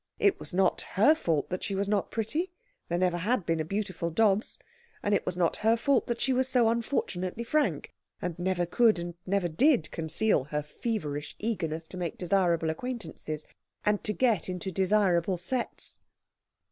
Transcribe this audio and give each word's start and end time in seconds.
It 0.17 0.39
was 0.39 0.51
not 0.51 0.81
her 0.95 1.13
fault 1.13 1.49
that 1.49 1.61
she 1.61 1.75
was 1.75 1.87
not 1.87 2.09
pretty 2.09 2.51
there 2.89 2.97
never 2.97 3.17
had 3.17 3.45
been 3.45 3.59
a 3.59 3.63
beautiful 3.63 4.09
Dobbs 4.09 4.57
and 5.03 5.13
it 5.13 5.27
was 5.27 5.37
not 5.37 5.57
her 5.57 5.77
fault 5.77 6.07
that 6.07 6.19
she 6.19 6.33
was 6.33 6.47
so 6.49 6.69
unfortunately 6.69 7.43
frank, 7.43 7.93
and 8.19 8.39
never 8.39 8.65
could 8.65 8.97
and 8.97 9.13
never 9.27 9.47
did 9.47 9.91
conceal 9.91 10.45
her 10.45 10.63
feverish 10.63 11.35
eagerness 11.37 11.87
to 11.89 11.97
make 11.97 12.17
desirable 12.17 12.71
acquaintances, 12.71 13.45
and 13.85 14.03
to 14.03 14.11
get 14.11 14.49
into 14.49 14.71
desirable 14.71 15.37
sets. 15.37 15.99